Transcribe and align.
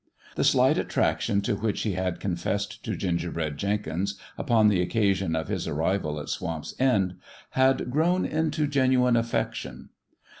The 0.35 0.43
slight 0.43 0.79
attraction 0.79 1.41
to 1.41 1.55
which 1.57 1.81
he 1.83 1.91
had 1.93 2.19
confessed 2.19 2.83
to 2.85 2.95
Gingerbread 2.95 3.55
Jenkins 3.59 4.19
upon 4.35 4.67
the 4.67 4.81
occasion 4.81 5.35
of 5.35 5.47
his 5.47 5.67
arrival 5.67 6.19
at 6.19 6.27
Swamp's 6.29 6.73
End 6.79 7.17
had 7.51 7.91
grown 7.91 8.25
into 8.25 8.65
genuine 8.65 9.15
affection. 9.15 9.89